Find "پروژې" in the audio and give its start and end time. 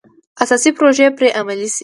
0.77-1.07